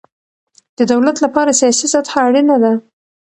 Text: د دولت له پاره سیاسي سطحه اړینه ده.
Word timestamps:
د 0.77 0.79
دولت 0.91 1.15
له 1.23 1.27
پاره 1.35 1.53
سیاسي 1.59 1.87
سطحه 1.93 2.19
اړینه 2.27 2.55
ده. 2.63 2.73